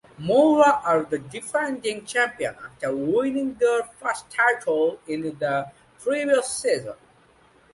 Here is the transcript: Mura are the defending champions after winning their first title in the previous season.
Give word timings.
Mura 0.17 0.81
are 0.83 1.03
the 1.03 1.19
defending 1.19 2.03
champions 2.07 2.57
after 2.59 2.95
winning 2.95 3.53
their 3.59 3.83
first 3.83 4.27
title 4.31 4.97
in 5.07 5.21
the 5.37 5.71
previous 6.01 6.47
season. 6.51 6.95